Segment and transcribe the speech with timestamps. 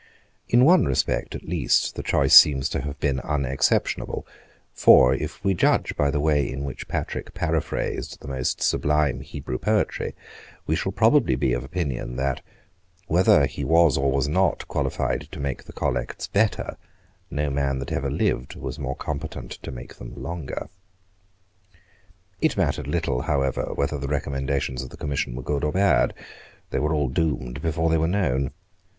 [0.49, 4.25] In one respect, at least, the choice seems to have been unexceptionable;
[4.73, 9.59] for, if we judge by the way in which Patrick paraphrased the most sublime Hebrew
[9.59, 10.15] poetry,
[10.65, 12.41] we shall probably be of opinion that,
[13.05, 16.77] whether he was or was not qualified to make the collects better,
[17.29, 20.67] no man that ever lived was more competent to make them longer,
[22.41, 26.15] It mattered little, however, whether the recommendations of the Commission were good or bad.
[26.71, 28.49] They were all doomed before they were known.